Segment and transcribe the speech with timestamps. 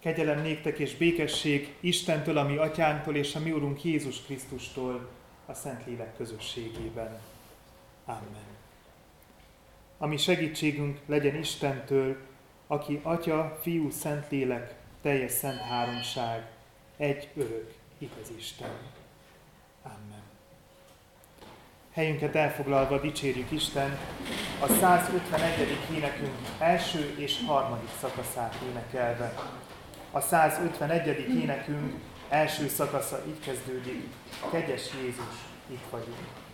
[0.00, 5.08] Kegyelem néktek és békesség Istentől, a mi atyánktól és a mi Urunk Jézus Krisztustól
[5.46, 7.18] a Szentlélek közösségében.
[8.04, 8.46] Amen.
[9.98, 12.16] Ami segítségünk legyen Istentől,
[12.66, 16.46] aki Atya, Fiú, Szentlélek, teljes szent háromság,
[16.96, 18.70] egy örök, igaz Isten.
[19.82, 20.22] Amen.
[21.92, 23.98] Helyünket elfoglalva dicsérjük Isten,
[24.60, 25.78] a 151.
[25.96, 29.34] énekünk első és harmadik szakaszát énekelve.
[30.10, 31.40] A 151.
[31.42, 31.94] énekünk
[32.28, 34.06] első szakasza így kezdődik,
[34.50, 35.34] Kegyes Jézus,
[35.70, 36.47] itt vagyunk.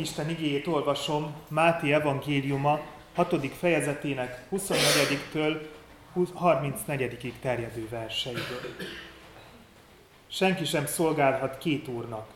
[0.00, 2.80] Isten igéjét olvasom Máté evangéliuma
[3.14, 3.46] 6.
[3.58, 5.66] fejezetének 24-től
[6.34, 8.60] 34 terjedő verseiből.
[10.28, 12.28] Senki sem szolgálhat két úrnak,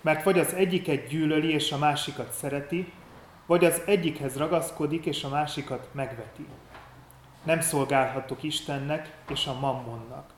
[0.00, 2.92] mert vagy az egyiket gyűlöli és a másikat szereti,
[3.46, 6.46] vagy az egyikhez ragaszkodik és a másikat megveti.
[7.42, 10.32] Nem szolgálhatok Istennek és a mammonnak.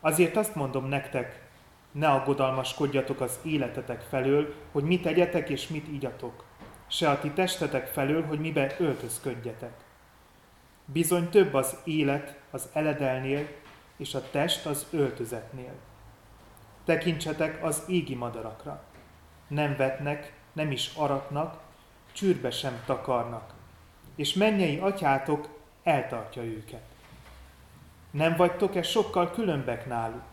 [0.00, 1.49] Azért azt mondom nektek,
[1.92, 6.44] ne aggodalmaskodjatok az életetek felől, hogy mit tegyetek és mit igyatok,
[6.86, 9.72] se a ti testetek felől, hogy mibe öltözködjetek.
[10.84, 13.48] Bizony több az élet az eledelnél,
[13.96, 15.72] és a test az öltözetnél.
[16.84, 18.82] Tekintsetek az égi madarakra.
[19.48, 21.60] Nem vetnek, nem is aratnak,
[22.12, 23.54] csűrbe sem takarnak,
[24.16, 25.48] és mennyei atyátok
[25.82, 26.82] eltartja őket.
[28.10, 30.29] Nem vagytok-e sokkal különbek náluk?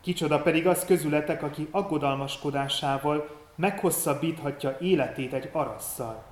[0.00, 6.24] Kicsoda pedig az közületek, aki aggodalmaskodásával meghosszabbíthatja életét egy arasszal.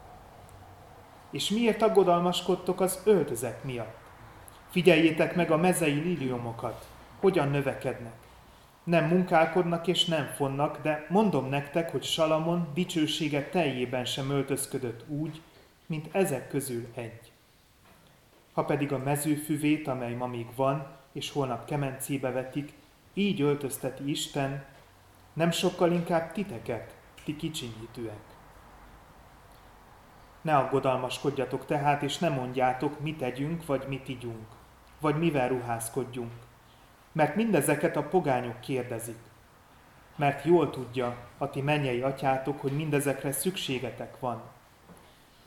[1.31, 3.97] És miért aggodalmaskodtok az öltözet miatt?
[4.71, 6.87] Figyeljétek meg a mezei liliumokat,
[7.21, 8.13] hogyan növekednek.
[8.85, 15.41] Nem munkálkodnak és nem fonnak, de mondom nektek, hogy Salamon dicsősége teljében sem öltözködött úgy,
[15.87, 17.33] mint ezek közül egy.
[18.53, 22.73] Ha pedig a mezőfüvét, amely ma még van, és holnap kemencébe vetik,
[23.19, 24.65] így öltözteti Isten,
[25.33, 28.21] nem sokkal inkább titeket, ti kicsinyítőek.
[30.41, 34.47] Ne aggodalmaskodjatok tehát, és ne mondjátok, mit tegyünk, vagy mit igyunk,
[35.01, 36.33] vagy mivel ruházkodjunk.
[37.13, 39.19] Mert mindezeket a pogányok kérdezik.
[40.17, 44.43] Mert jól tudja a ti mennyei atyátok, hogy mindezekre szükségetek van.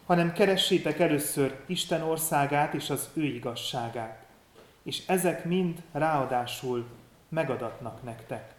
[0.05, 4.25] Hanem keressétek először Isten országát és az ő igazságát.
[4.83, 6.85] És ezek mind ráadásul
[7.31, 8.53] megadatnak nektek.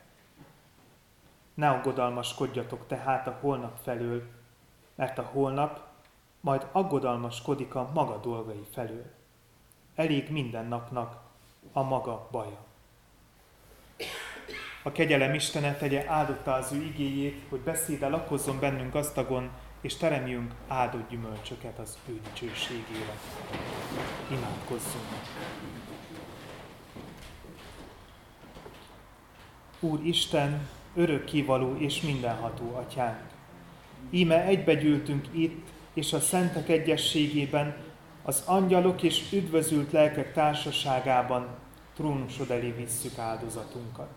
[1.54, 4.22] Ne aggodalmaskodjatok tehát a holnap felől,
[4.94, 5.80] mert a holnap
[6.40, 9.04] majd aggodalmaskodik a maga dolgai felől.
[9.94, 11.20] Elég minden napnak
[11.72, 12.64] a maga baja.
[14.82, 20.54] A kegyelem Istene tegye áldotta az ő igéjét, hogy beszéde lakozzon bennünk gazdagon, és teremjünk
[20.68, 23.18] áldott gyümölcsöket az ő dicsőségére.
[24.30, 25.81] Imádkozzunk!
[29.84, 33.20] Úr Isten, örökkévaló és mindenható atyánk!
[34.10, 37.76] Íme egybegyűltünk itt, és a szentek egyességében,
[38.22, 41.46] az angyalok és üdvözült lelkek társaságában
[41.94, 44.10] trónusod elé visszük áldozatunkat.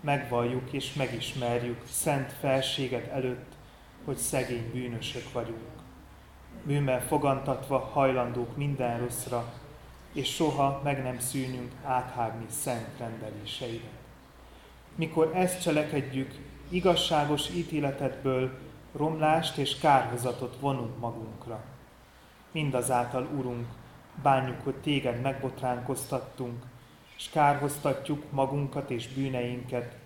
[0.00, 3.52] Megvalljuk és megismerjük szent felséget előtt,
[4.04, 5.70] hogy szegény bűnösök vagyunk.
[6.64, 9.52] Bűnmel fogantatva hajlandók minden rosszra,
[10.12, 13.99] és soha meg nem szűnünk áthágni szent rendeléseidet.
[15.00, 16.34] Mikor ezt cselekedjük,
[16.68, 18.58] igazságos ítéletedből
[18.92, 21.64] romlást és kárhozatot vonunk magunkra.
[22.50, 23.66] Mindazáltal, Urunk,
[24.22, 26.62] bánjuk, hogy téged megbotránkoztattunk,
[27.16, 29.96] és kárhoztatjuk magunkat és bűneinket,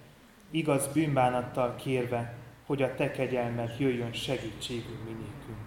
[0.51, 2.35] igaz bűnbánattal kérve,
[2.67, 5.65] hogy a Te kegyelmed jöjjön segítségünk minékünk.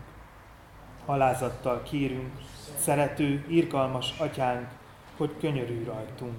[1.06, 2.32] Alázattal kérünk,
[2.78, 4.68] szerető, irgalmas atyánk,
[5.18, 6.36] hogy könyörülj rajtunk.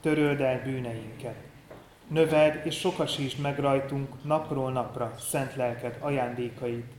[0.00, 1.47] Töröld el bűneinket.
[2.08, 6.92] Növeld és sokasítsd meg rajtunk napról napra szent lelked ajándékait,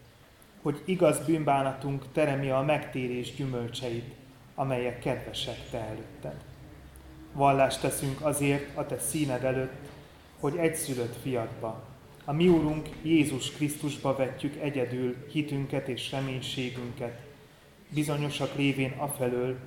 [0.61, 4.15] hogy igaz bűnbánatunk teremi a megtérés gyümölcseit,
[4.55, 6.35] amelyek kedvesek Te előtted.
[7.33, 9.87] Vallást teszünk azért a Te színed előtt,
[10.39, 11.83] hogy egyszülött fiadba,
[12.25, 17.19] a mi Úrunk Jézus Krisztusba vetjük egyedül hitünket és reménységünket,
[17.89, 19.57] bizonyosak lévén afelől,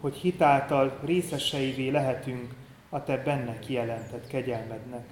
[0.00, 2.54] hogy hitáltal részeseivé lehetünk
[2.94, 5.06] a Te benne kijelentett kegyelmednek,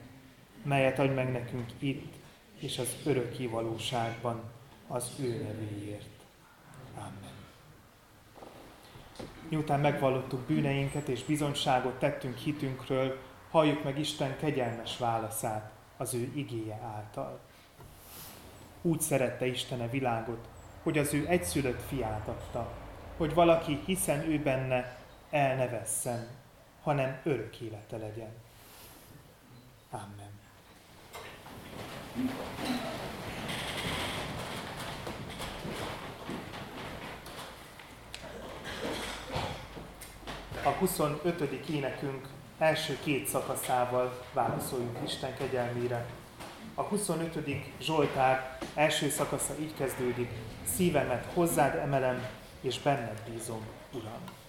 [0.63, 2.15] melyet adj meg nekünk itt
[2.59, 4.41] és az öröki valóságban
[4.89, 6.09] az ő nevéért.
[6.97, 7.33] Amen.
[9.49, 13.19] Miután megvallottuk bűneinket és bizonyságot tettünk hitünkről,
[13.51, 17.41] halljuk meg Isten kegyelmes válaszát az ő igéje által.
[18.83, 20.49] Úgy szerette Istene világot,
[20.83, 22.73] hogy az ő egyszülött fiát adta,
[23.17, 24.99] hogy valaki, hiszen ő benne,
[25.31, 26.40] el ne vesszen,
[26.91, 28.33] hanem örök élete legyen.
[29.91, 30.31] Amen.
[40.65, 41.69] A 25.
[41.69, 42.29] énekünk
[42.59, 46.07] első két szakaszával válaszoljunk Isten kegyelmére.
[46.75, 47.39] A 25.
[47.81, 50.31] Zsoltár első szakasza így kezdődik,
[50.75, 52.27] szívemet hozzád emelem,
[52.61, 54.40] és benned bízom, Uram.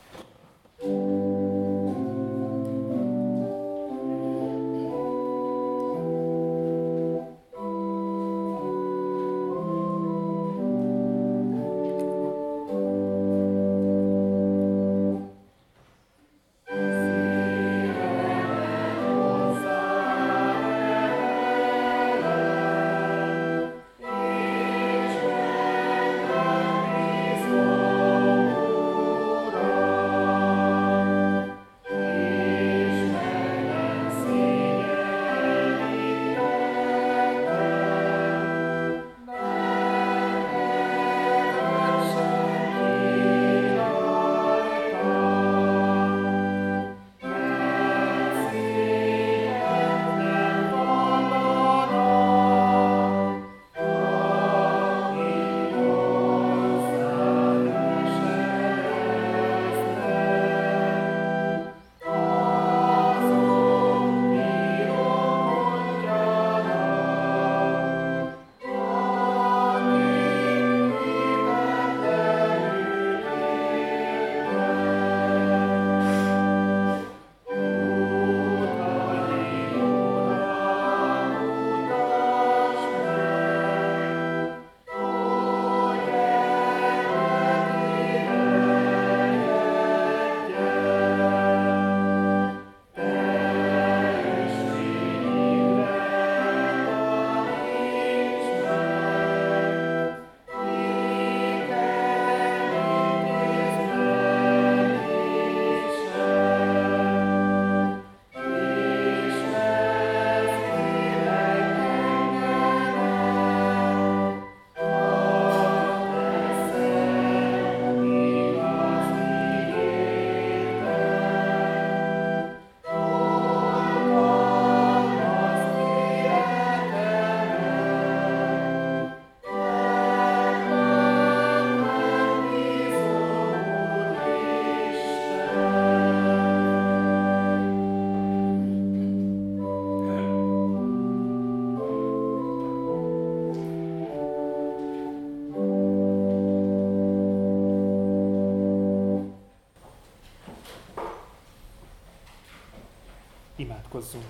[153.91, 154.25] Imádkozzunk!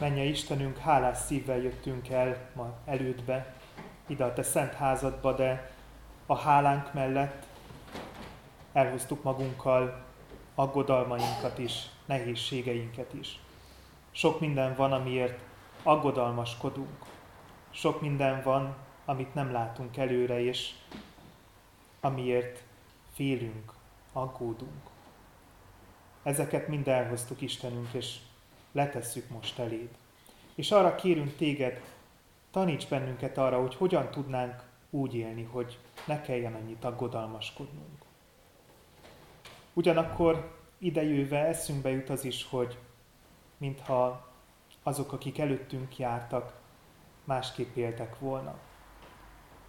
[0.00, 3.54] Menje Istenünk, hálás szívvel jöttünk el ma elődbe,
[4.06, 5.70] ide a te szent házadba, de
[6.26, 7.46] a hálánk mellett
[8.72, 10.04] elhoztuk magunkkal
[10.54, 13.38] aggodalmainkat is, nehézségeinket is.
[14.10, 15.38] Sok minden van, amiért
[15.82, 17.16] aggodalmaskodunk.
[17.70, 20.74] Sok minden van, amit nem látunk előre, és
[22.00, 22.62] amiért
[23.12, 23.72] félünk,
[24.12, 24.82] aggódunk.
[26.22, 28.18] Ezeket mind elhoztuk Istenünk, és
[28.72, 29.88] letesszük most eléd.
[30.54, 31.80] És arra kérünk téged,
[32.50, 38.02] taníts bennünket arra, hogy hogyan tudnánk úgy élni, hogy ne kelljen annyit aggodalmaskodnunk.
[39.72, 42.78] Ugyanakkor idejöve eszünkbe jut az is, hogy
[43.56, 44.28] mintha
[44.82, 46.57] azok, akik előttünk jártak,
[47.28, 48.58] másképp éltek volna.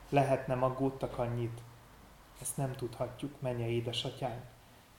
[0.10, 1.62] Lehet nem aggódtak annyit,
[2.42, 4.44] ezt nem tudhatjuk, menje édesatyánk.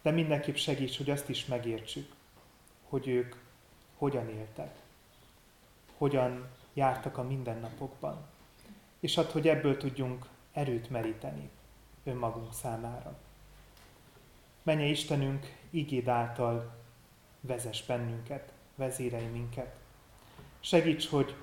[0.03, 2.13] De mindenképp segíts, hogy azt is megértsük,
[2.89, 3.35] hogy ők
[3.97, 4.77] hogyan éltek,
[5.97, 8.27] hogyan jártak a mindennapokban,
[9.01, 11.51] és add, hogy ebből tudjunk erőt meríteni
[12.05, 13.19] önmagunk számára.
[14.63, 16.77] Menje Istenünk, ígéd által
[17.41, 19.75] vezes bennünket, vezérelj minket.
[20.61, 21.35] Segíts, hogy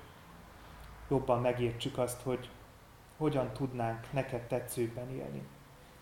[1.08, 2.50] jobban megértsük azt, hogy
[3.16, 5.42] hogyan tudnánk neked tetszőbben élni.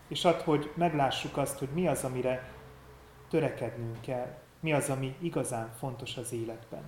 [0.07, 2.49] És add, hogy meglássuk azt, hogy mi az, amire
[3.29, 6.83] törekednünk kell, mi az, ami igazán fontos az életben.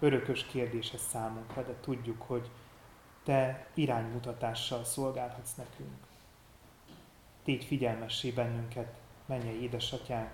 [0.00, 2.50] Örökös kérdés ez számunkra, de tudjuk, hogy
[3.24, 5.96] te iránymutatással szolgálhatsz nekünk.
[7.44, 8.94] Tégy figyelmessé bennünket,
[9.26, 10.30] mennyei édesatyánk.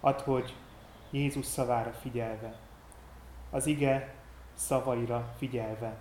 [0.00, 0.54] Add, hogy
[1.10, 2.58] Jézus szavára figyelve,
[3.50, 4.14] az ige
[4.58, 5.96] szavaira figyelve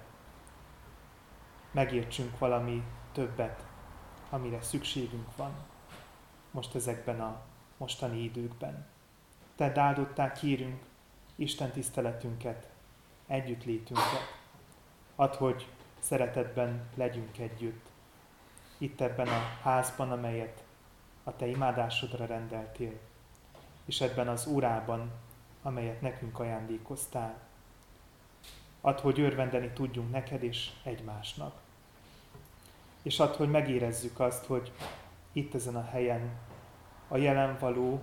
[1.71, 3.65] megértsünk valami többet,
[4.29, 5.51] amire szükségünk van
[6.51, 7.41] most ezekben a
[7.77, 8.85] mostani időkben.
[9.55, 10.83] Te áldottá kérünk
[11.35, 12.69] Isten tiszteletünket,
[13.27, 14.35] együttlétünket.
[15.15, 15.67] Add, hogy
[15.99, 17.85] szeretetben legyünk együtt.
[18.77, 20.63] Itt ebben a házban, amelyet
[21.23, 22.99] a Te imádásodra rendeltél,
[23.85, 25.11] és ebben az órában,
[25.61, 27.46] amelyet nekünk ajándékoztál.
[28.81, 31.61] Add, hogy örvendeni tudjunk neked és egymásnak.
[33.01, 34.71] És add, hogy megérezzük azt, hogy
[35.31, 36.45] itt ezen a helyen
[37.07, 38.01] a jelen való,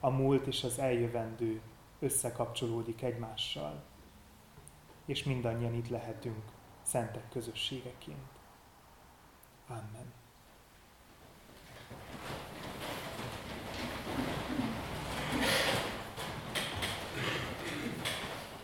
[0.00, 1.60] a múlt és az eljövendő
[1.98, 3.82] összekapcsolódik egymással.
[5.04, 6.44] És mindannyian itt lehetünk
[6.82, 8.32] szentek közösségeként.
[9.68, 10.12] Amen.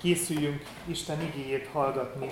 [0.01, 2.31] Készüljünk Isten igéjét hallgatni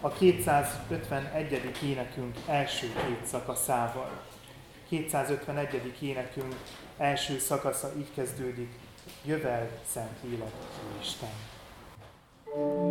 [0.00, 1.78] a 251.
[1.82, 4.10] énekünk első két szakaszával.
[4.88, 6.02] 251.
[6.02, 6.54] énekünk
[6.96, 8.72] első szakasza így kezdődik,
[9.24, 10.52] Jövel Szent Lélek,
[11.00, 11.28] Isten.
[12.52, 12.89] thank you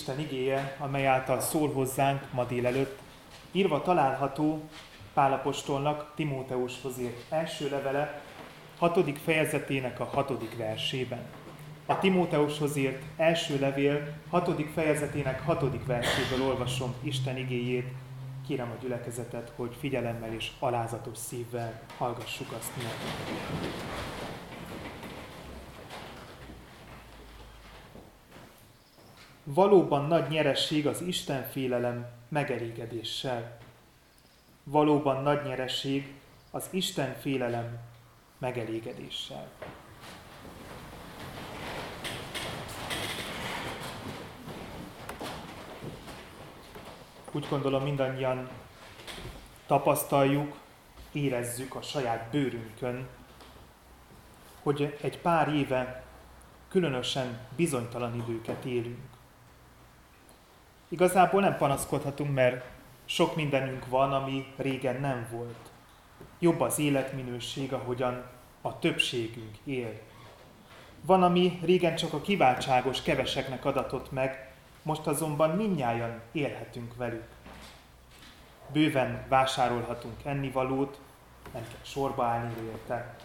[0.00, 2.98] Isten igéje, amely által szól hozzánk ma délelőtt,
[3.52, 4.62] írva található
[5.14, 8.22] Pálapostolnak Timóteushoz írt első levele,
[8.78, 11.22] hatodik fejezetének a hatodik versében.
[11.86, 17.86] A Timóteushoz írt első levél hatodik fejezetének hatodik verséből olvasom Isten igéjét.
[18.46, 22.92] Kérem a gyülekezetet, hogy figyelemmel és alázatos szívvel hallgassuk azt meg.
[29.44, 33.58] Valóban nagy nyeresség az Isten félelem megelégedéssel.
[34.64, 36.14] Valóban nagy nyeresség
[36.50, 37.78] az Isten félelem
[38.38, 39.48] megelégedéssel.
[47.32, 48.48] Úgy gondolom mindannyian
[49.66, 50.56] tapasztaljuk,
[51.12, 53.08] érezzük a saját bőrünkön,
[54.62, 56.04] hogy egy pár éve
[56.68, 59.09] különösen bizonytalan időket élünk.
[60.92, 62.64] Igazából nem panaszkodhatunk, mert
[63.04, 65.70] sok mindenünk van, ami régen nem volt.
[66.38, 68.24] Jobb az életminőség, ahogyan
[68.60, 70.00] a többségünk él.
[71.00, 77.28] Van, ami régen csak a kiváltságos keveseknek adatott meg, most azonban minnyáján élhetünk velük.
[78.72, 81.00] Bőven vásárolhatunk ennivalót,
[81.52, 83.16] nem kell sorba állni érte.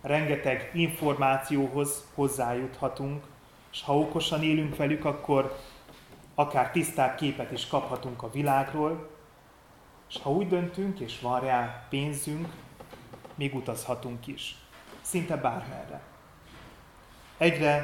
[0.00, 3.24] Rengeteg információhoz hozzájuthatunk,
[3.72, 5.58] és ha okosan élünk velük, akkor
[6.40, 9.10] akár tisztább képet is kaphatunk a világról,
[10.08, 12.48] és ha úgy döntünk, és van rá pénzünk,
[13.34, 14.56] még utazhatunk is.
[15.00, 16.00] Szinte bármerre.
[17.38, 17.82] Egyre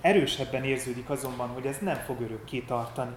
[0.00, 3.14] erősebben érződik azonban, hogy ez nem fog örökké tartani.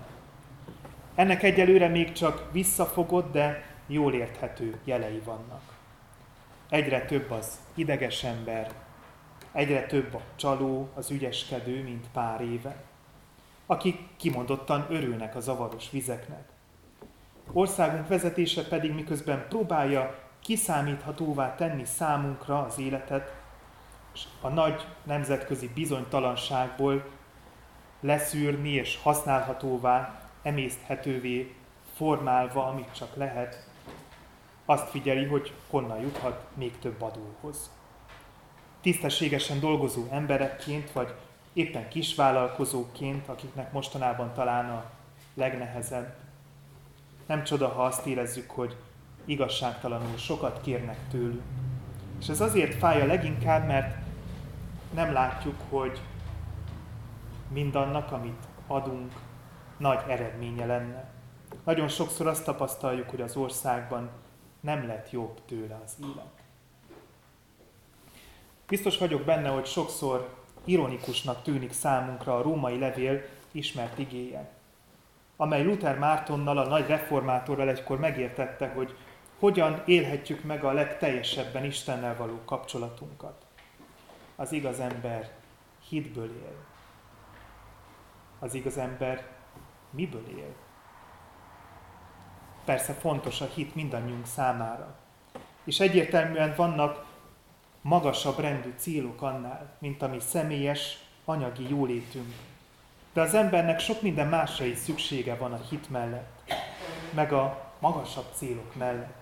[1.15, 5.61] Ennek egyelőre még csak visszafogott, de jól érthető jelei vannak.
[6.69, 8.71] Egyre több az ideges ember,
[9.51, 12.91] egyre több a csaló, az ügyeskedő, mint pár éve
[13.73, 16.49] akik kimondottan örülnek a zavaros vizeknek.
[17.51, 23.33] Országunk vezetése pedig miközben próbálja kiszámíthatóvá tenni számunkra az életet,
[24.13, 27.05] és a nagy nemzetközi bizonytalanságból
[27.99, 31.55] leszűrni és használhatóvá, emészthetővé
[31.95, 33.67] formálva, amit csak lehet,
[34.65, 37.71] azt figyeli, hogy honnan juthat még több adóhoz.
[38.81, 41.13] Tisztességesen dolgozó emberekként, vagy
[41.53, 44.83] éppen kisvállalkozóként, akiknek mostanában talán a
[45.33, 46.15] legnehezebb.
[47.25, 48.75] Nem csoda, ha azt érezzük, hogy
[49.25, 51.43] igazságtalanul sokat kérnek tőlünk.
[52.19, 53.95] És ez azért fáj a leginkább, mert
[54.93, 56.01] nem látjuk, hogy
[57.51, 59.11] mindannak, amit adunk,
[59.77, 61.11] nagy eredménye lenne.
[61.63, 64.09] Nagyon sokszor azt tapasztaljuk, hogy az országban
[64.59, 66.43] nem lett jobb tőle az élet.
[68.67, 74.51] Biztos vagyok benne, hogy sokszor ironikusnak tűnik számunkra a római levél ismert igéje,
[75.35, 78.95] amely Luther Mártonnal, a nagy reformátorral egykor megértette, hogy
[79.39, 83.45] hogyan élhetjük meg a legteljesebben Istennel való kapcsolatunkat.
[84.35, 85.31] Az igaz ember
[85.89, 86.55] hitből él.
[88.39, 89.27] Az igaz ember
[89.89, 90.55] miből él?
[92.65, 94.95] Persze fontos a hit mindannyiunk számára.
[95.63, 97.05] És egyértelműen vannak
[97.83, 102.33] magasabb rendű célok annál, mint a mi személyes, anyagi jólétünk.
[103.13, 106.53] De az embernek sok minden másra is szüksége van a hit mellett,
[107.13, 109.13] meg a magasabb célok mellett.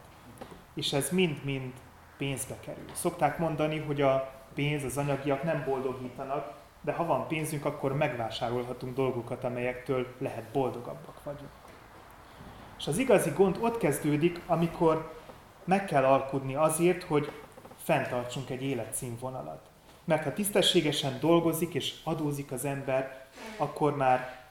[0.74, 1.74] És ez mind-mind
[2.18, 2.86] pénzbe kerül.
[2.94, 8.96] Szokták mondani, hogy a pénz, az anyagiak nem boldogítanak, de ha van pénzünk, akkor megvásárolhatunk
[8.96, 11.52] dolgokat, amelyektől lehet boldogabbak vagyunk.
[12.78, 15.14] És az igazi gond ott kezdődik, amikor
[15.64, 17.32] meg kell alkudni azért, hogy
[17.84, 19.70] fenntartsunk egy életszínvonalat.
[20.04, 24.46] Mert ha tisztességesen dolgozik és adózik az ember, akkor már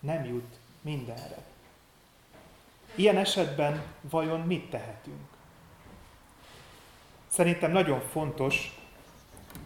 [0.00, 1.38] nem jut mindenre.
[2.94, 5.28] Ilyen esetben vajon mit tehetünk?
[7.26, 8.78] Szerintem nagyon fontos,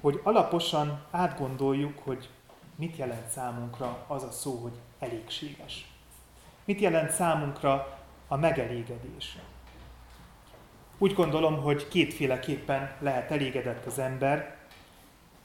[0.01, 2.29] hogy alaposan átgondoljuk, hogy
[2.75, 5.87] mit jelent számunkra az a szó, hogy elégséges.
[6.65, 9.38] Mit jelent számunkra a megelégedés.
[11.03, 14.57] Úgy gondolom, hogy kétféleképpen lehet elégedett az ember,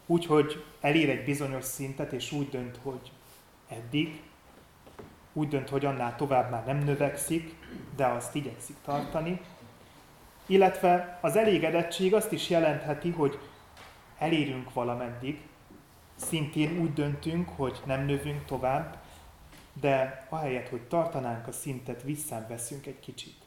[0.06, 3.12] úgy, hogy elér egy bizonyos szintet, és úgy dönt, hogy
[3.67, 4.22] eddig,
[5.34, 7.56] úgy dönt, hogy annál tovább már nem növekszik,
[7.96, 9.41] de azt igyekszik tartani.
[10.46, 13.39] Illetve az elégedettség azt is jelentheti, hogy
[14.17, 15.41] elérünk valameddig,
[16.15, 18.98] szintén úgy döntünk, hogy nem növünk tovább,
[19.82, 23.46] de ahelyett, hogy tartanánk a szintet, visszaveszünk egy kicsit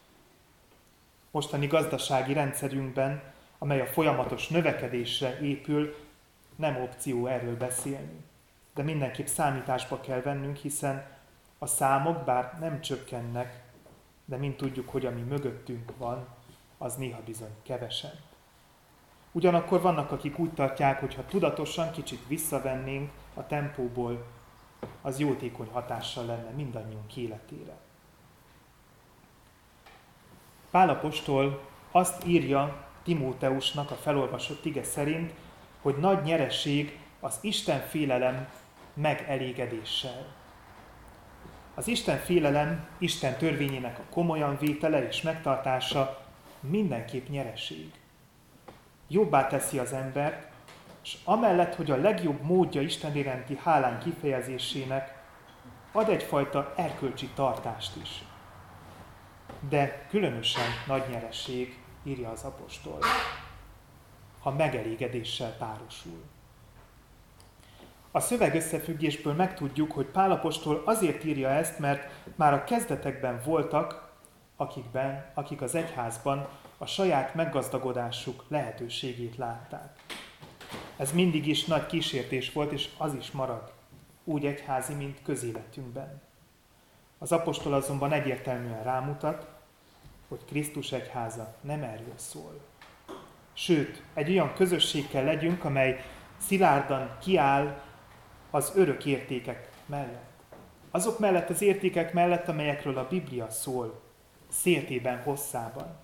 [1.30, 3.22] mostani gazdasági rendszerünkben,
[3.58, 5.94] amely a folyamatos növekedésre épül,
[6.56, 8.28] nem opció erről beszélni.
[8.74, 11.06] de mindenképp számításba kell vennünk, hiszen
[11.58, 13.62] a számok bár nem csökkennek,
[14.24, 16.26] de mint tudjuk, hogy ami mögöttünk van,
[16.78, 18.12] az néha bizony kevesen.
[19.32, 24.26] Ugyanakkor vannak, akik úgy tartják, hogy ha tudatosan kicsit visszavennénk a tempóból,
[25.02, 27.76] az jótékony hatással lenne mindannyiunk életére.
[30.70, 35.33] Pálapostól azt írja Timóteusnak a felolvasott ige szerint,
[35.83, 38.48] hogy nagy nyereség az Isten félelem
[38.94, 40.26] megelégedéssel.
[41.74, 46.26] Az Isten félelem, Isten törvényének a komolyan vétele és megtartása
[46.61, 47.90] mindenképp nyereség.
[49.09, 50.48] Jobbá teszi az embert,
[51.02, 55.18] és amellett, hogy a legjobb módja Isten iránti hálán kifejezésének,
[55.92, 58.22] ad egyfajta erkölcsi tartást is.
[59.68, 62.99] De különösen nagy nyereség, írja az apostol,
[64.40, 66.23] ha megelégedéssel párosul.
[68.11, 74.12] A szöveg összefüggésből megtudjuk, hogy Pálapostól azért írja ezt, mert már a kezdetekben voltak,
[74.57, 79.99] akikben, akik az egyházban a saját meggazdagodásuk lehetőségét látták.
[80.96, 83.73] Ez mindig is nagy kísértés volt, és az is marad,
[84.25, 86.23] úgy egyházi, mint közéletünkben.
[87.22, 89.46] Az apostol azonban egyértelműen rámutat,
[90.28, 92.61] hogy Krisztus egyháza nem erről szól.
[93.52, 96.04] Sőt, egy olyan közösség kell legyünk, amely
[96.37, 97.80] szilárdan kiáll
[98.50, 100.30] az örök értékek mellett.
[100.90, 104.00] Azok mellett az értékek mellett, amelyekről a Biblia szól,
[104.48, 105.96] széltében, hosszában.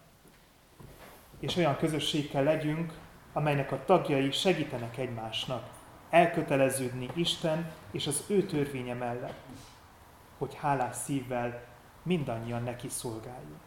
[1.41, 2.93] És olyan közösségkel legyünk,
[3.33, 5.69] amelynek a tagjai segítenek egymásnak
[6.11, 9.39] elköteleződni Isten és az ő törvénye mellett,
[10.39, 11.65] hogy hálás szívvel
[12.03, 13.61] mindannyian neki szolgáljunk.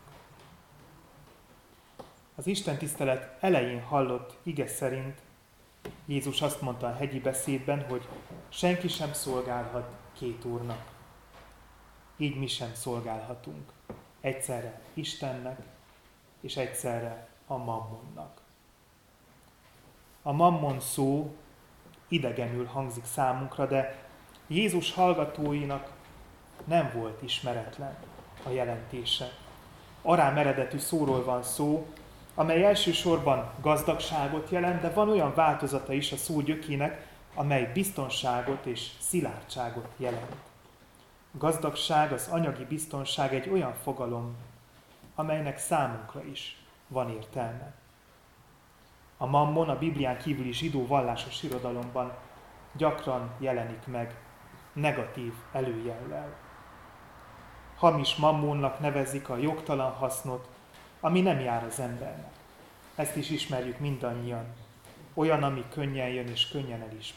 [2.36, 5.22] Az Isten tisztelet elején hallott ige szerint
[6.06, 8.08] Jézus azt mondta a hegyi beszédben, hogy
[8.50, 10.84] senki sem szolgálhat két úrnak.
[12.18, 13.72] Így mi sem szolgálhatunk.
[14.22, 15.60] Egyszerre Istennek,
[16.42, 18.42] és egyszerre a mammonnak.
[20.22, 21.36] A mammon szó
[22.08, 24.08] idegenül hangzik számunkra, de
[24.48, 25.92] Jézus hallgatóinak
[26.66, 27.96] nem volt ismeretlen
[28.46, 29.32] a jelentése.
[30.02, 31.88] Arám eredetű szóról van szó,
[32.36, 38.90] amely elsősorban gazdagságot jelent, de van olyan változata is a szó gyökének, amely biztonságot és
[39.00, 40.36] szilárdságot jelent.
[41.32, 44.36] Gazdagság, az anyagi biztonság egy olyan fogalom,
[45.16, 47.74] amelynek számunkra is van értelme.
[49.18, 52.14] A mammon a Biblián kívüli zsidó vallásos irodalomban
[52.72, 54.16] gyakran jelenik meg
[54.74, 56.36] negatív előjellel.
[57.80, 60.48] Hamis mammonnak nevezik a jogtalan hasznot,
[61.00, 62.32] ami nem jár az embernek.
[62.96, 64.46] Ezt is ismerjük mindannyian.
[65.14, 67.14] Olyan, ami könnyen jön és könnyen el is.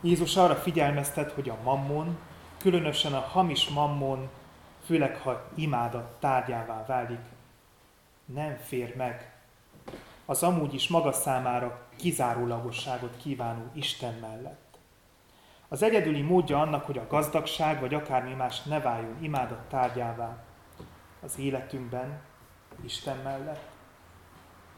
[0.00, 2.18] Jézus arra figyelmeztet, hogy a mammon,
[2.58, 4.28] különösen a hamis mammon,
[4.84, 7.20] főleg ha imádat tárgyává válik,
[8.24, 9.36] nem fér meg
[10.28, 14.65] az amúgy is maga számára kizárólagosságot kívánó Isten mellett.
[15.68, 20.36] Az egyedüli módja annak, hogy a gazdagság vagy akármi más ne váljon imádat tárgyává,
[21.20, 22.20] az életünkben,
[22.84, 23.68] Isten mellett,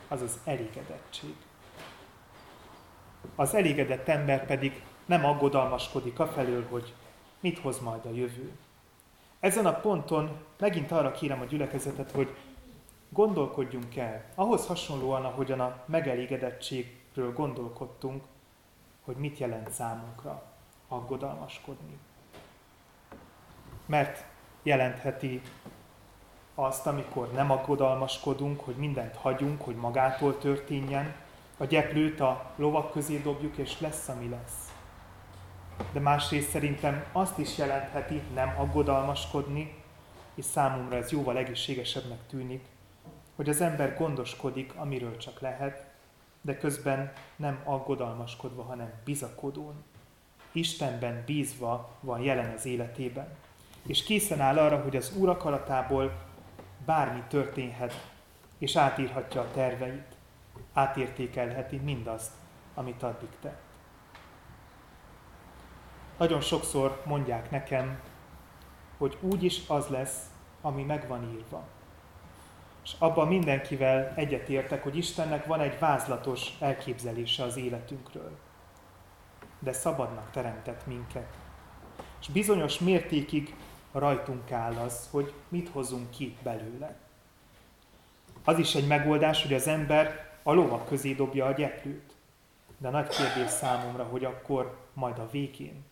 [0.08, 1.34] az az elégedettség.
[3.34, 6.94] Az elégedett ember pedig nem aggodalmaskodik afelől, hogy
[7.40, 8.52] mit hoz majd a jövő.
[9.40, 12.36] Ezen a ponton megint arra kérem a gyülekezetet, hogy
[13.08, 18.22] gondolkodjunk el, ahhoz hasonlóan, ahogyan a megelégedettségről gondolkodtunk,
[19.04, 20.57] hogy mit jelent számunkra
[20.88, 21.98] aggodalmaskodni.
[23.86, 24.24] Mert
[24.62, 25.42] jelentheti
[26.54, 31.14] azt, amikor nem aggodalmaskodunk, hogy mindent hagyunk, hogy magától történjen,
[31.56, 34.72] a gyeplőt a lovak közé dobjuk, és lesz, ami lesz.
[35.92, 39.82] De másrészt szerintem azt is jelentheti nem aggodalmaskodni,
[40.34, 42.64] és számomra ez jóval egészségesebbnek tűnik,
[43.36, 45.86] hogy az ember gondoskodik, amiről csak lehet,
[46.40, 49.84] de közben nem aggodalmaskodva, hanem bizakodón.
[50.52, 53.28] Istenben bízva van jelen az életében.
[53.86, 56.12] És készen áll arra, hogy az Úr akaratából
[56.84, 58.10] bármi történhet,
[58.58, 60.16] és átírhatja a terveit,
[60.72, 62.32] átértékelheti mindazt,
[62.74, 63.62] amit addig tett.
[66.18, 68.00] Nagyon sokszor mondják nekem,
[68.98, 70.24] hogy úgy is az lesz,
[70.60, 71.66] ami meg van írva.
[72.84, 78.38] És abban mindenkivel egyetértek, hogy Istennek van egy vázlatos elképzelése az életünkről.
[79.58, 81.36] De szabadnak teremtett minket.
[82.20, 83.54] És bizonyos mértékig
[83.92, 86.96] rajtunk áll az, hogy mit hozunk ki belőle.
[88.44, 92.12] Az is egy megoldás, hogy az ember a lovak közé dobja a gyeplőt.
[92.78, 95.84] De nagy kérdés számomra, hogy akkor majd a végén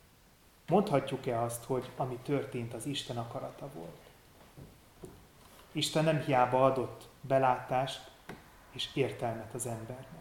[0.69, 4.01] mondhatjuk-e azt, hogy ami történt, az Isten akarata volt.
[5.73, 8.11] Isten nem hiába adott belátást
[8.71, 10.16] és értelmet az embernek.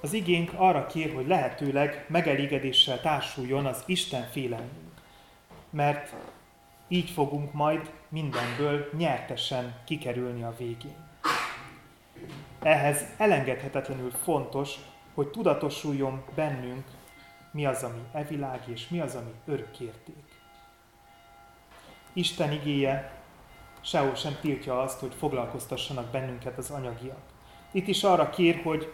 [0.00, 4.92] Az igénk arra kér, hogy lehetőleg megelégedéssel társuljon az Isten félelmünk,
[5.70, 6.14] mert
[6.88, 11.08] így fogunk majd mindenből nyertesen kikerülni a végén.
[12.62, 14.74] Ehhez elengedhetetlenül fontos,
[15.14, 16.84] hogy tudatosuljon bennünk,
[17.52, 20.24] mi az, ami evilág, és mi az, ami örökérték.
[22.12, 23.12] Isten igéje
[23.80, 27.22] sehol sem tiltja azt, hogy foglalkoztassanak bennünket az anyagiak.
[27.70, 28.92] Itt is arra kér, hogy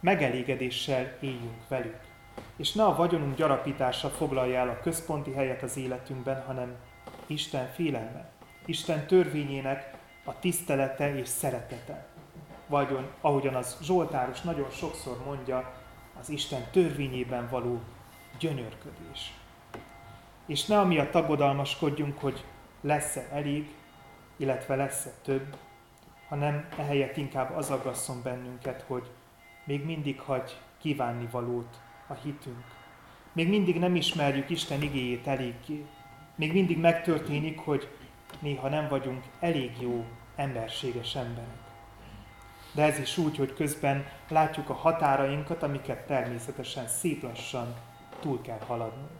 [0.00, 1.98] megelégedéssel éljünk velük.
[2.56, 6.76] És ne a vagyonunk gyarapítása foglalja el a központi helyet az életünkben, hanem
[7.26, 8.28] Isten félelme,
[8.64, 12.06] Isten törvényének a tisztelete és szeretete.
[12.66, 15.72] Vagy ahogyan az Zsoltáros nagyon sokszor mondja,
[16.20, 17.80] az Isten törvényében való
[18.38, 19.32] gyönyörködés.
[20.46, 22.44] És ne amiatt tagodalmaskodjunk, hogy
[22.80, 23.74] lesz-e elég,
[24.36, 25.56] illetve lesz-e több,
[26.28, 29.10] hanem ehelyett inkább az aggasszon bennünket, hogy
[29.70, 32.64] még mindig hagy kívánni valót a hitünk.
[33.32, 35.84] Még mindig nem ismerjük Isten igéjét eléggé.
[36.34, 37.88] Még mindig megtörténik, hogy
[38.38, 40.04] néha nem vagyunk elég jó
[40.36, 41.58] emberséges emberek.
[42.72, 47.74] De ez is úgy, hogy közben látjuk a határainkat, amiket természetesen szép lassan
[48.20, 49.10] túl kell haladnunk.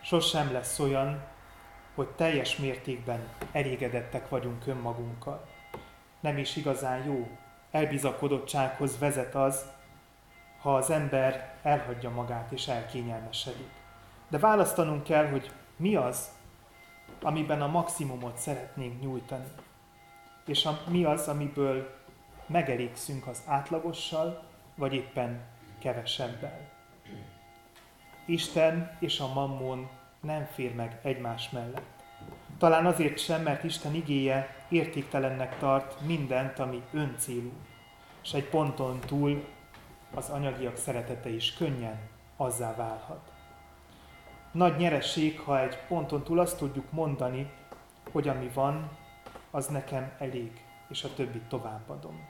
[0.00, 1.24] Sosem lesz olyan,
[1.94, 5.46] hogy teljes mértékben elégedettek vagyunk önmagunkkal.
[6.20, 7.28] Nem is igazán jó
[7.74, 9.64] elbizakodottsághoz vezet az,
[10.60, 13.70] ha az ember elhagyja magát és elkényelmesedik.
[14.28, 16.30] De választanunk kell, hogy mi az,
[17.22, 19.44] amiben a maximumot szeretnénk nyújtani.
[20.46, 21.94] És a, mi az, amiből
[22.46, 24.42] megelégszünk az átlagossal,
[24.74, 25.40] vagy éppen
[25.78, 26.70] kevesebbel.
[28.26, 29.88] Isten és a mammon
[30.20, 31.93] nem fér meg egymás mellett.
[32.64, 37.52] Talán azért sem, mert Isten igéje értéktelennek tart mindent, ami öncélú.
[38.22, 39.44] És egy ponton túl
[40.14, 41.98] az anyagiak szeretete is könnyen
[42.36, 43.32] azzá válhat.
[44.52, 47.50] Nagy nyeresség, ha egy ponton túl azt tudjuk mondani,
[48.12, 48.90] hogy ami van,
[49.50, 52.28] az nekem elég, és a többit továbbadom.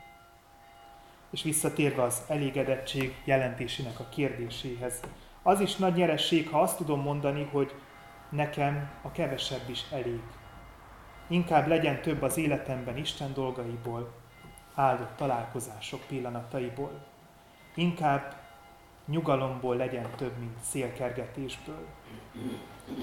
[1.30, 5.00] És visszatérve az elégedettség jelentésének a kérdéséhez,
[5.42, 7.74] az is nagy nyeresség, ha azt tudom mondani, hogy
[8.34, 10.20] nekem a kevesebb is elég.
[11.26, 14.12] Inkább legyen több az életemben Isten dolgaiból,
[14.74, 17.04] áldott találkozások pillanataiból.
[17.74, 18.34] Inkább
[19.06, 21.86] nyugalomból legyen több, mint szélkergetésből.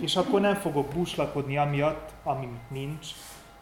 [0.02, 3.08] És akkor nem fogok búslakodni amiatt, ami nincs,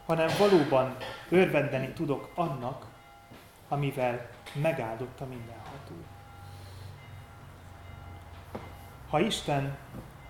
[0.05, 0.95] hanem valóban
[1.29, 2.85] örvendeni tudok annak,
[3.67, 5.95] amivel megáldott a mindenható.
[9.09, 9.77] Ha Isten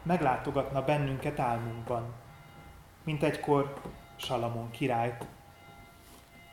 [0.10, 2.14] meglátogatna bennünket álmunkban,
[3.04, 3.82] mint egykor
[4.16, 5.26] Salamon királyt,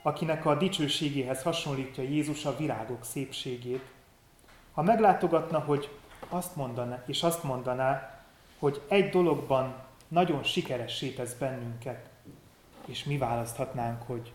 [0.03, 3.85] akinek a dicsőségéhez hasonlítja Jézus a virágok szépségét,
[4.73, 8.21] ha meglátogatna, hogy azt mondaná, és azt mondaná,
[8.59, 9.75] hogy egy dologban
[10.09, 12.09] nagyon sikeressé tesz bennünket,
[12.87, 14.33] és mi választhatnánk, hogy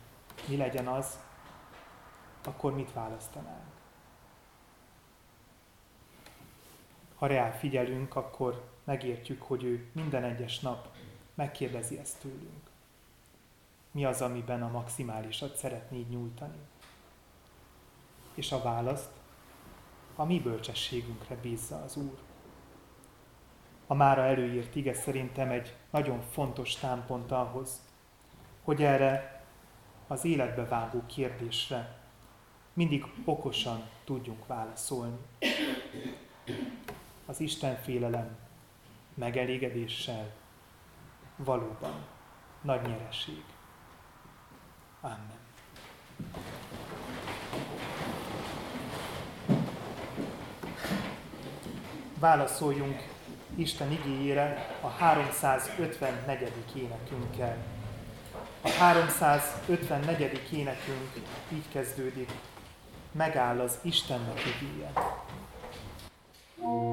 [0.48, 1.20] mi legyen az,
[2.46, 3.72] akkor mit választanánk?
[7.16, 10.88] Ha reál figyelünk, akkor megértjük, hogy ő minden egyes nap
[11.34, 12.70] megkérdezi ezt tőlünk.
[13.92, 16.58] Mi az, amiben a maximálisat szeretnéd nyújtani?
[18.34, 19.10] És a választ
[20.16, 22.18] a mi bölcsességünkre bízza az Úr.
[23.88, 27.82] A mára előírt ige szerintem egy nagyon fontos támpont ahhoz,
[28.64, 29.44] hogy erre
[30.08, 32.00] az életbe vágó kérdésre
[32.74, 35.18] mindig okosan tudjunk válaszolni.
[37.26, 38.50] Az Isten félelem
[39.14, 40.32] megelégedéssel
[41.36, 42.06] valóban
[42.62, 43.44] nagy nyereség.
[45.02, 45.40] Amen.
[52.20, 53.10] Válaszoljunk
[53.56, 56.52] Isten igényére a 354.
[56.76, 57.58] énekünkkel.
[58.62, 60.50] A 354.
[60.54, 61.12] énekünk
[61.54, 62.32] így kezdődik.
[63.12, 64.92] Megáll az Istennek igéje.
[66.62, 66.91] thank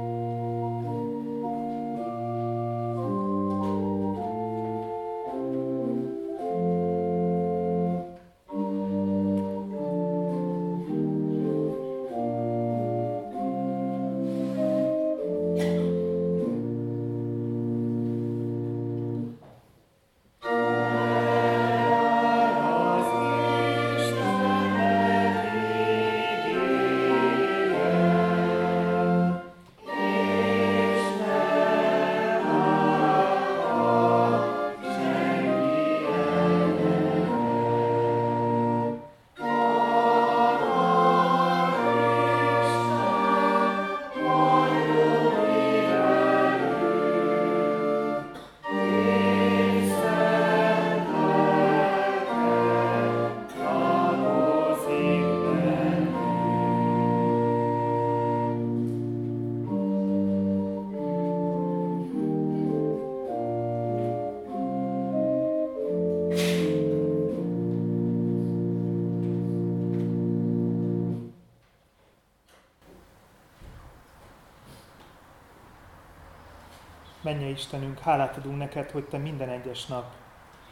[77.29, 80.15] Menje Istenünk, hálát adunk neked, hogy Te minden egyes nap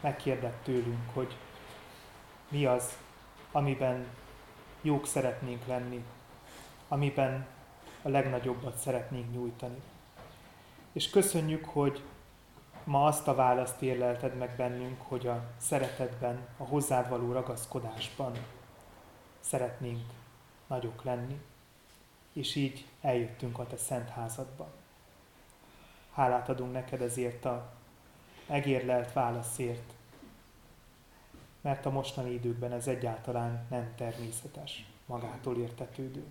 [0.00, 1.36] megkérdett tőlünk, hogy
[2.48, 2.96] mi az,
[3.52, 4.06] amiben
[4.82, 6.04] jók szeretnénk lenni,
[6.88, 7.46] amiben
[8.02, 9.82] a legnagyobbat szeretnénk nyújtani.
[10.92, 12.02] És köszönjük, hogy
[12.84, 18.32] ma azt a választ érlelted meg bennünk, hogy a szeretetben, a hozzád való ragaszkodásban
[19.40, 20.02] szeretnénk
[20.66, 21.40] nagyok lenni.
[22.32, 24.84] És így eljöttünk a te szent házadba.
[26.16, 27.72] Hálát adunk neked ezért a
[28.46, 29.92] megérlelt válaszért,
[31.60, 36.24] mert a mostani időkben ez egyáltalán nem természetes, magától értetődő.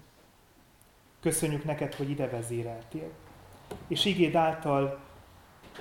[1.19, 3.11] Köszönjük neked, hogy ide vezéreltél,
[3.87, 4.99] és igéd által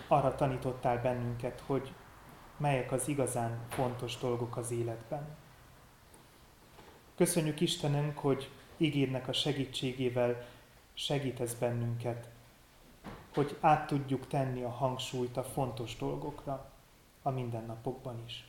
[0.08, 1.92] arra tanítottál bennünket, hogy
[2.56, 5.36] melyek az igazán fontos dolgok az életben.
[7.16, 10.46] Köszönjük Istenünk, hogy igédnek a segítségével
[10.94, 12.32] segítesz bennünket,
[13.34, 16.70] hogy át tudjuk tenni a hangsúlyt a fontos dolgokra
[17.22, 18.44] a mindennapokban is.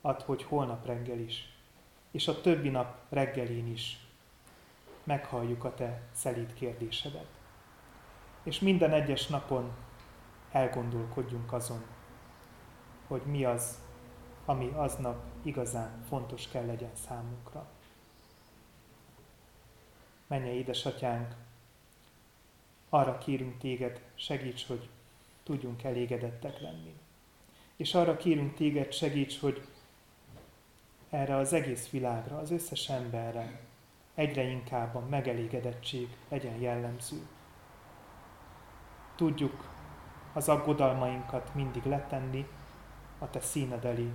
[0.00, 1.52] Add, hogy holnap reggel is,
[2.10, 4.06] és a többi nap reggelén is
[5.04, 7.26] meghalljuk a te szelíd kérdésedet.
[8.42, 9.72] És minden egyes napon
[10.50, 11.84] elgondolkodjunk azon,
[13.06, 13.78] hogy mi az,
[14.44, 17.66] ami aznap igazán fontos kell legyen számunkra.
[20.26, 21.34] Menje édesatyánk,
[22.90, 24.88] arra kérünk téged, segíts, hogy
[25.42, 26.94] tudjunk elégedettek lenni.
[27.76, 29.66] És arra kérünk téged, segíts, hogy
[31.10, 33.60] erre az egész világra, az összes emberre
[34.14, 37.26] egyre inkább a megelégedettség legyen jellemző.
[39.16, 39.68] Tudjuk
[40.32, 42.46] az aggodalmainkat mindig letenni
[43.18, 44.10] a te színed elé.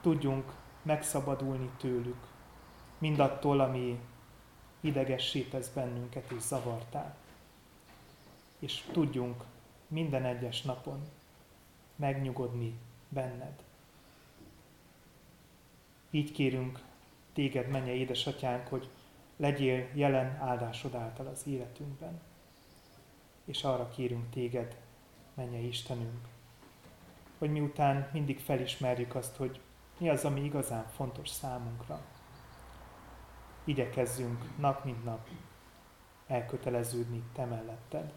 [0.00, 0.52] Tudjunk
[0.82, 2.26] megszabadulni tőlük,
[2.98, 4.00] mindattól, ami
[4.80, 7.16] idegessé tesz bennünket és zavartál.
[8.58, 9.44] És tudjunk
[9.88, 11.08] minden egyes napon
[11.96, 12.78] megnyugodni
[13.08, 13.62] benned.
[16.10, 16.82] Így kérünk
[17.32, 18.88] téged, menje édesatyánk, hogy
[19.36, 22.20] legyél jelen áldásod által az életünkben.
[23.44, 24.76] És arra kérünk téged,
[25.34, 26.28] menje Istenünk,
[27.38, 29.60] hogy miután mindig felismerjük azt, hogy
[29.98, 32.00] mi az, ami igazán fontos számunkra,
[33.64, 35.28] igyekezzünk nap mint nap
[36.26, 38.12] elköteleződni te melletted,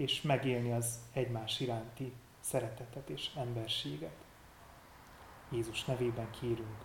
[0.00, 4.16] és megélni az egymás iránti szeretetet és emberséget.
[5.50, 6.76] Jézus nevében kérünk.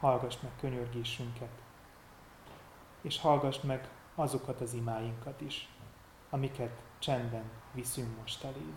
[0.00, 1.62] Hallgass meg könyörgésünket,
[3.00, 5.68] és hallgass meg azokat az imáinkat is,
[6.30, 8.76] amiket csendben viszünk most eléd.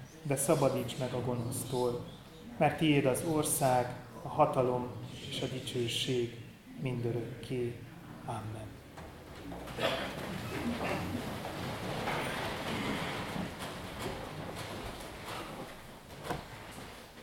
[0.23, 2.05] de szabadíts meg a gonosztól,
[2.57, 4.87] mert tiéd az ország, a hatalom
[5.29, 6.37] és a dicsőség
[6.81, 7.75] mindörökké.
[8.25, 8.69] Amen.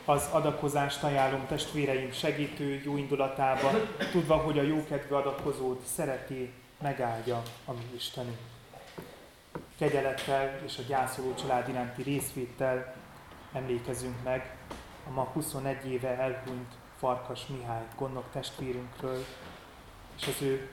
[0.05, 3.75] Az adakozást ajánlom testvéreim segítő jó indulatában,
[4.13, 8.58] tudva, hogy a jókedvű adakozót szereti, megáldja a mi Istenünk
[9.79, 12.95] kegyelettel és a gyászoló család iránti részvéttel
[13.53, 14.57] emlékezünk meg
[15.07, 19.25] a ma 21 éve elhunyt Farkas Mihály gondok testvérünkről,
[20.17, 20.71] és az ő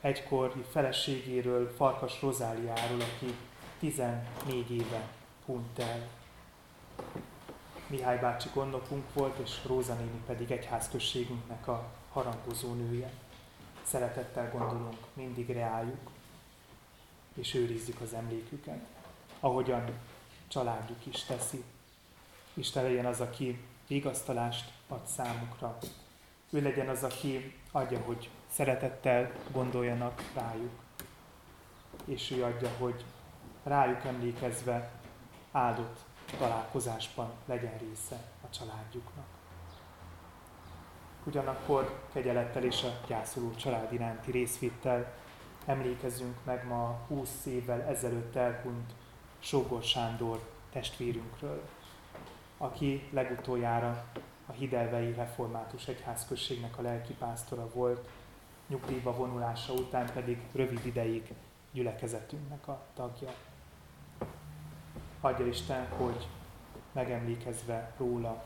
[0.00, 3.34] egykori feleségéről, Farkas Rozáliáról, aki
[3.78, 5.08] 14 éve
[5.44, 6.08] hunyt el.
[7.86, 13.10] Mihály bácsi gondokunk volt, és Róza néni pedig egyházközségünknek a harangozó nője.
[13.82, 16.10] Szeretettel gondolunk mindig reáljuk,
[17.36, 18.86] és őrizzük az emléküket,
[19.40, 19.84] ahogyan
[20.48, 21.64] családjuk is teszi.
[22.54, 25.78] Isten legyen az, aki vigasztalást ad számukra.
[26.50, 30.72] Ő legyen az, aki adja, hogy szeretettel gondoljanak rájuk.
[32.04, 33.04] És ő adja, hogy
[33.62, 34.90] rájuk emlékezve
[35.52, 35.98] áldott
[36.38, 39.26] találkozásban legyen része a családjuknak.
[41.24, 45.12] Ugyanakkor kegyelettel és a gyászoló család iránti részvétel
[45.66, 48.92] emlékezzünk meg ma 20 évvel ezelőtt elhunyt
[49.38, 50.40] Sógor Sándor
[50.72, 51.62] testvérünkről,
[52.58, 54.04] aki legutoljára
[54.46, 58.08] a Hidelvei Református Egyházközségnek a lelkipásztora volt,
[58.66, 61.34] nyugdíjba vonulása után pedig rövid ideig
[61.72, 63.30] gyülekezetünknek a tagja.
[65.20, 66.26] Adja Isten, hogy
[66.92, 68.44] megemlékezve róla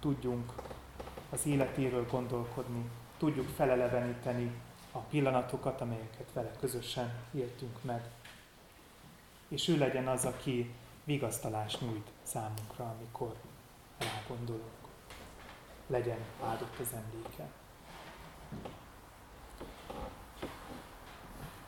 [0.00, 0.52] tudjunk
[1.30, 4.50] az életéről gondolkodni, tudjuk feleleveníteni
[4.92, 8.02] a pillanatokat, amelyeket vele közösen éltünk meg.
[9.48, 13.34] És ő legyen az, aki vigasztalást nyújt számunkra, amikor
[13.98, 14.22] rá.
[15.86, 17.48] Legyen áldott az emléke.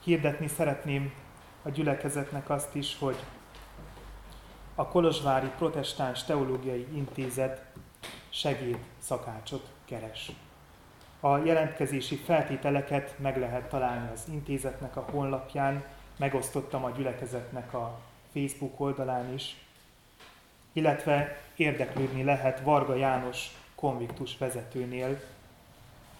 [0.03, 1.15] Hirdetni szeretném
[1.63, 3.17] a gyülekezetnek azt is, hogy
[4.75, 7.63] a Kolozsvári Protestáns Teológiai Intézet
[8.29, 10.33] segéd szakácsot keres.
[11.21, 15.85] A jelentkezési feltételeket meg lehet találni az intézetnek a honlapján,
[16.17, 17.99] megosztottam a gyülekezetnek a
[18.33, 19.57] Facebook oldalán is,
[20.73, 25.21] illetve érdeklődni lehet Varga János konviktus vezetőnél.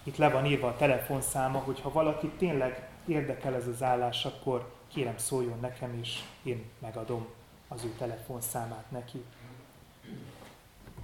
[0.03, 4.73] Itt le van írva a telefonszáma, hogy ha valaki tényleg érdekel ez az állás, akkor
[4.87, 7.27] kérem szóljon nekem, és én megadom
[7.67, 9.23] az ő telefonszámát neki.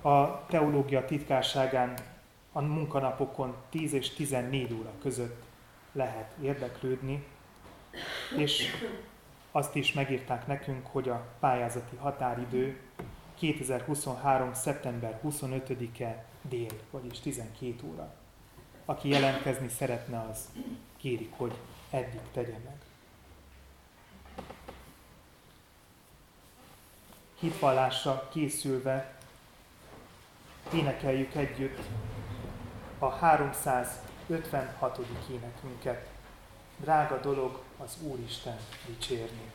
[0.02, 1.94] A teológia titkárságán
[2.58, 5.44] a munkanapokon 10 és 14 óra között
[5.92, 7.26] lehet érdeklődni,
[8.38, 8.72] és
[9.52, 12.80] azt is megírták nekünk, hogy a pályázati határidő
[13.34, 14.54] 2023.
[14.54, 18.14] szeptember 25-e dél, vagyis 12 óra.
[18.86, 20.50] Aki jelentkezni szeretne, az
[20.98, 21.54] kérik, hogy
[21.90, 22.78] eddig tegye meg.
[27.40, 29.18] Hitvallásra készülve
[30.74, 31.80] énekeljük együtt
[33.06, 35.00] a 356.
[35.30, 36.08] énekünket.
[36.78, 39.52] Drága dolog az Úristen dicsérni.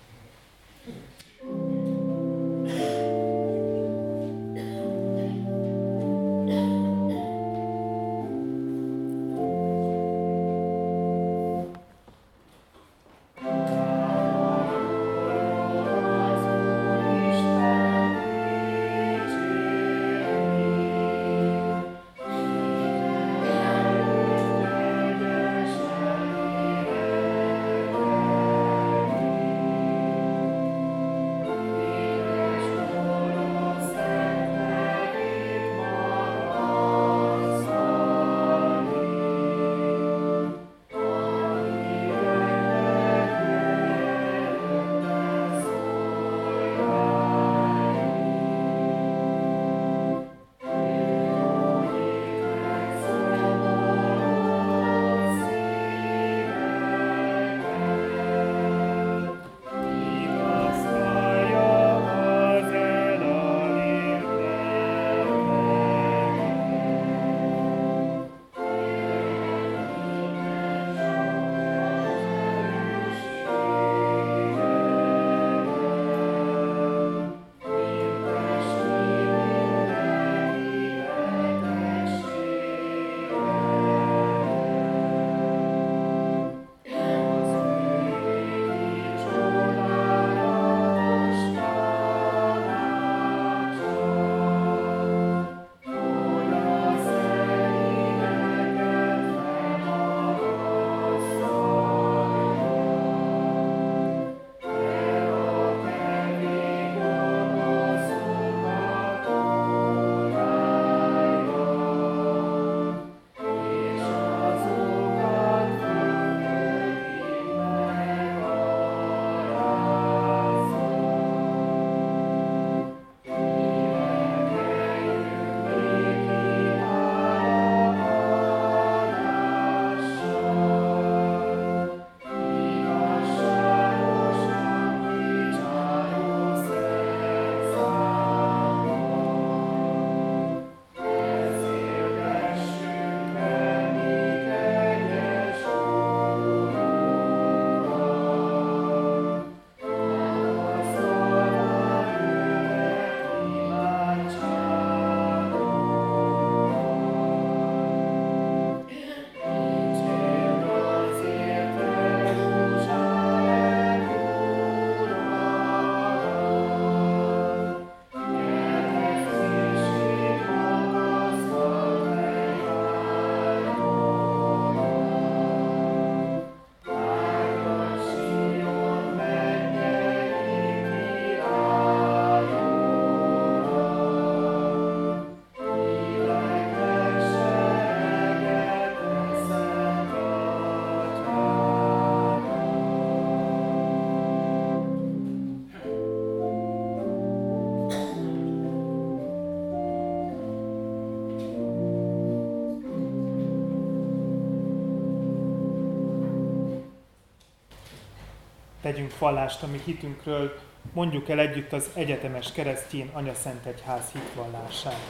[208.90, 210.58] Tegyünk vallást a mi hitünkről,
[210.92, 215.00] mondjuk el együtt az egyetemes keresztjén Anya Szent Egyház hitvallását.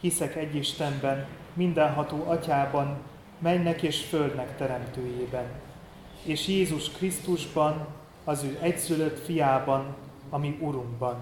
[0.00, 2.98] Hiszek egy Istenben, mindenható atyában,
[3.38, 5.46] mennek és földnek teremtőjében,
[6.22, 7.86] és Jézus Krisztusban,
[8.24, 9.96] az ő egyszülött fiában,
[10.30, 11.16] ami Urunkban,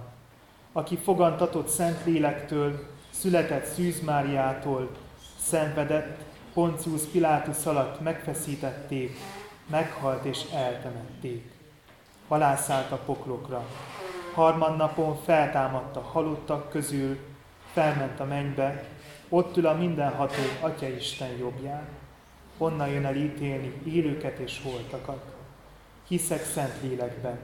[0.72, 4.90] aki fogantatott Szent Lélektől, született Szűz Máriától,
[5.48, 6.20] szenvedett,
[6.54, 9.16] Poncius Pilátus alatt megfeszítették,
[9.66, 11.50] meghalt és eltemették.
[12.28, 13.66] Halászállt a poklokra.
[14.34, 17.18] Harmadnapon feltámadt a halottak közül,
[17.72, 18.84] felment a mennybe,
[19.28, 21.88] ott ül a mindenható Atya Isten jobbján.
[22.58, 25.24] Onnan jön el ítélni élőket és holtakat.
[26.08, 27.38] Hiszek szent lélekben.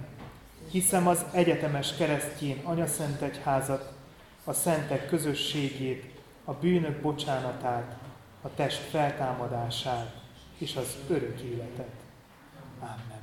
[0.71, 3.93] Hiszem az egyetemes keresztjén anyaszent egyházat,
[4.45, 6.12] a szentek közösségét,
[6.45, 7.97] a bűnök bocsánatát,
[8.43, 10.15] a test feltámadását
[10.59, 11.95] és az örök életet.
[12.81, 13.21] Amen.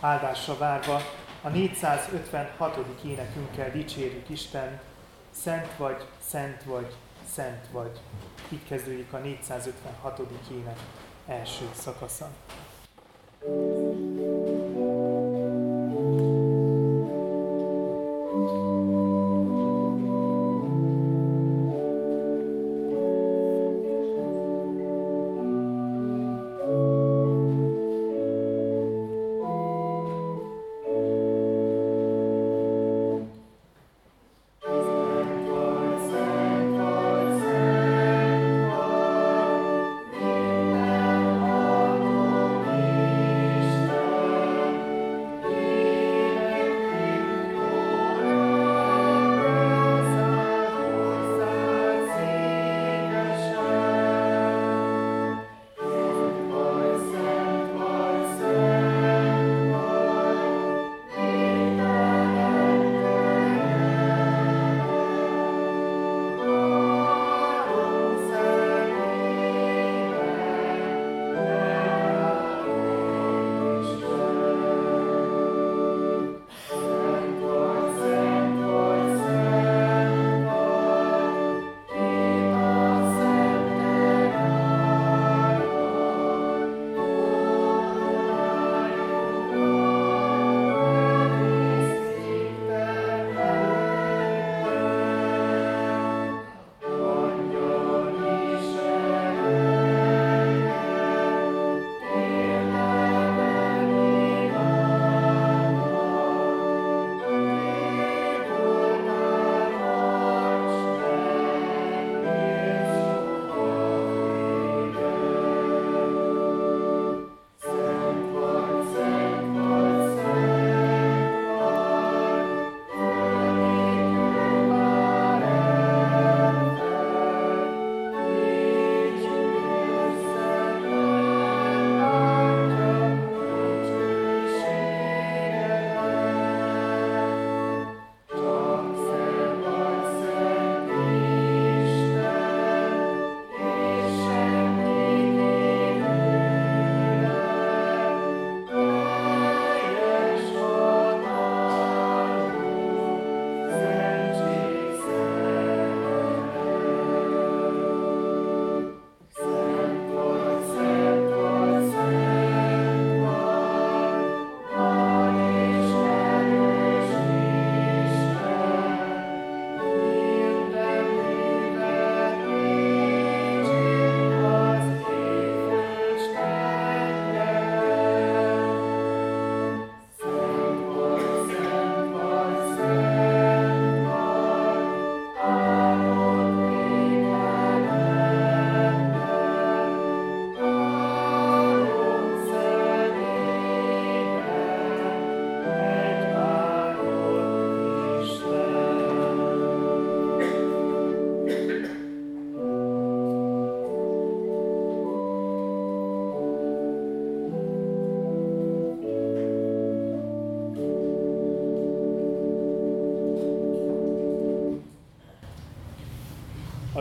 [0.00, 1.00] Áldásra várva
[1.42, 3.04] a 456.
[3.04, 4.80] énekünkkel dicsérjük Isten,
[5.30, 6.94] Szent vagy, Szent vagy,
[7.32, 8.00] Szent vagy.
[8.48, 10.20] Így kezdődik a 456.
[10.52, 10.78] ének
[11.26, 12.30] első szakasza.
[13.44, 14.61] thank you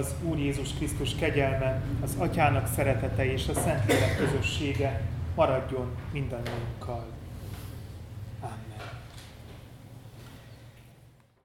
[0.02, 5.02] az Úr Jézus Krisztus kegyelme, az Atyának szeretete és a Szentlélek közössége
[5.36, 7.20] maradjon mindannyiunkkal.